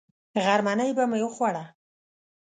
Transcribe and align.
غرمنۍ 0.43 0.89
به 0.97 1.03
مې 1.09 1.19
وخوړه. 1.25 1.65